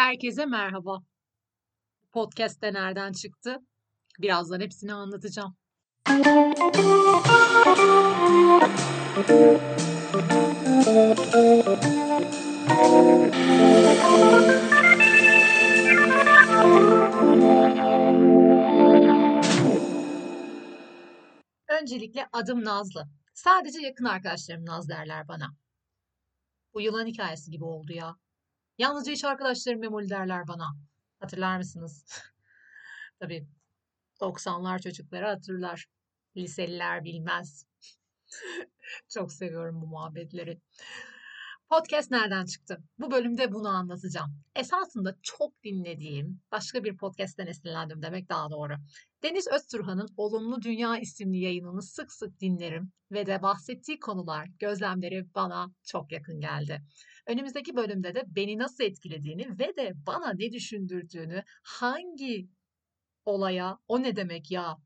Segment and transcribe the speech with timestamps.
[0.00, 1.02] Herkese merhaba.
[2.12, 3.58] Podcast de nereden çıktı?
[4.18, 5.56] Birazdan hepsini anlatacağım.
[21.68, 23.08] Öncelikle adım Nazlı.
[23.34, 25.54] Sadece yakın arkadaşlarım Naz derler bana.
[26.74, 28.16] Bu yılan hikayesi gibi oldu ya.
[28.80, 30.76] Yalnızca iş arkadaşlarım memoli derler bana.
[31.18, 32.04] Hatırlar mısınız?
[33.20, 33.46] Tabii
[34.20, 35.86] 90'lar çocukları hatırlar.
[36.36, 37.66] Liseliler bilmez.
[39.08, 40.60] Çok seviyorum bu muhabbetleri.
[41.70, 42.78] Podcast nereden çıktı?
[42.98, 44.30] Bu bölümde bunu anlatacağım.
[44.56, 48.74] Esasında çok dinlediğim, başka bir podcast'ten esinlendim demek daha doğru.
[49.22, 55.70] Deniz Özturhan'ın Olumlu Dünya isimli yayınını sık sık dinlerim ve de bahsettiği konular, gözlemleri bana
[55.84, 56.82] çok yakın geldi.
[57.26, 62.48] Önümüzdeki bölümde de beni nasıl etkilediğini ve de bana ne düşündürdüğünü, hangi
[63.24, 64.76] olaya o ne demek ya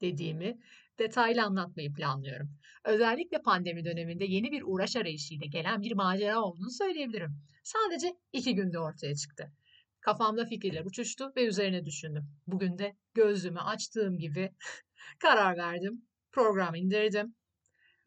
[0.00, 0.58] dediğimi
[0.98, 2.50] detaylı anlatmayı planlıyorum.
[2.84, 7.42] Özellikle pandemi döneminde yeni bir uğraş arayışıyla gelen bir macera olduğunu söyleyebilirim.
[7.62, 9.52] Sadece iki günde ortaya çıktı.
[10.00, 12.28] Kafamda fikirler uçuştu ve üzerine düşündüm.
[12.46, 14.50] Bugün de gözümü açtığım gibi
[15.18, 16.02] karar verdim.
[16.32, 17.34] Program indirdim.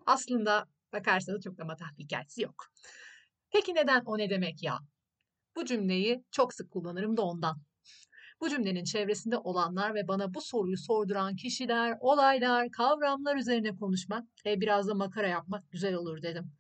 [0.06, 2.68] Aslında bakarsanız çok da matah bir hikayesi yok.
[3.52, 4.80] Peki neden o ne demek ya?
[5.56, 7.62] Bu cümleyi çok sık kullanırım da ondan.
[8.42, 14.62] Bu cümlenin çevresinde olanlar ve bana bu soruyu sorduran kişiler, olaylar, kavramlar üzerine konuşmak ve
[14.62, 16.52] biraz da makara yapmak güzel olur dedim.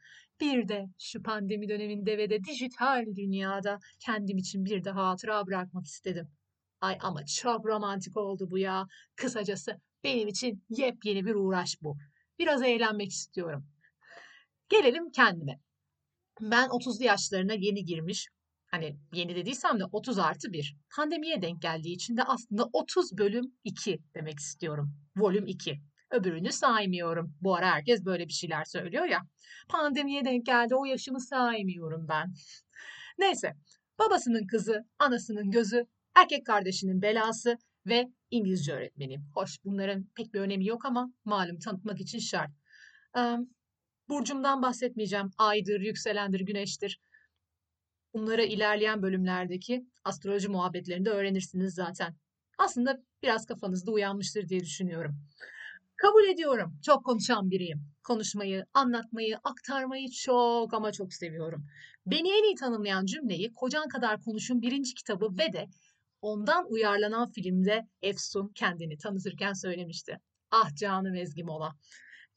[0.42, 5.86] Bir de şu pandemi döneminde ve de dijital dünyada kendim için bir de hatıra bırakmak
[5.86, 6.32] istedim.
[6.82, 8.88] Ay ama çok romantik oldu bu ya.
[9.16, 11.98] Kısacası benim için yepyeni bir uğraş bu.
[12.40, 13.68] Biraz eğlenmek istiyorum.
[14.70, 15.60] Gelelim kendime.
[16.42, 18.30] Ben 30'lu yaşlarına yeni girmiş,
[18.72, 20.76] hani yeni dediysem de 30 artı 1.
[20.96, 24.94] Pandemiye denk geldiği için de aslında 30 bölüm 2 demek istiyorum.
[25.18, 25.82] Volüm 2.
[26.12, 27.36] Öbürünü saymıyorum.
[27.42, 29.20] Bu ara herkes böyle bir şeyler söylüyor ya.
[29.70, 32.34] Pandemiye denk geldi o yaşımı saymıyorum ben.
[33.18, 33.54] Neyse
[34.00, 39.22] babasının kızı, anasının gözü, erkek kardeşinin belası ve İngilizce öğretmeniyim.
[39.34, 42.52] Hoş bunların pek bir önemi yok ama malum tanıtmak için şart.
[44.10, 45.30] Burcumdan bahsetmeyeceğim.
[45.38, 47.00] Aydır, yükselendir, güneştir.
[48.14, 52.16] Bunları ilerleyen bölümlerdeki astroloji muhabbetlerinde öğrenirsiniz zaten.
[52.58, 55.16] Aslında biraz kafanızda uyanmıştır diye düşünüyorum.
[55.96, 56.80] Kabul ediyorum.
[56.86, 57.82] Çok konuşan biriyim.
[58.04, 61.66] Konuşmayı, anlatmayı, aktarmayı çok ama çok seviyorum.
[62.06, 65.68] Beni en iyi tanımlayan cümleyi Kocan Kadar Konuş'un birinci kitabı ve de
[66.22, 70.18] ondan uyarlanan filmde Efsun kendini tanıtırken söylemişti.
[70.52, 71.76] Ah canım Ezgi Mola.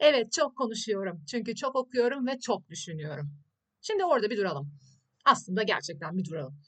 [0.00, 1.24] Evet çok konuşuyorum.
[1.30, 3.30] Çünkü çok okuyorum ve çok düşünüyorum.
[3.80, 4.72] Şimdi orada bir duralım.
[5.24, 6.60] Aslında gerçekten bir duralım.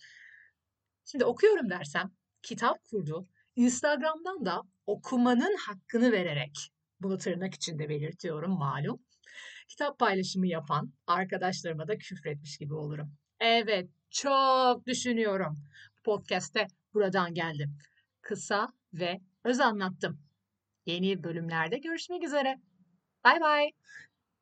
[1.04, 2.10] Şimdi okuyorum dersem
[2.42, 3.28] kitap kurdu.
[3.56, 9.00] Instagram'dan da okumanın hakkını vererek bunu tırnak içinde belirtiyorum malum.
[9.68, 13.12] Kitap paylaşımı yapan arkadaşlarıma da küfretmiş gibi olurum.
[13.40, 15.56] Evet, çok düşünüyorum.
[16.04, 17.78] Podcast'te buradan geldim.
[18.22, 20.20] Kısa ve öz anlattım.
[20.86, 22.56] Yeni bölümlerde görüşmek üzere.
[23.24, 23.70] Bye bye.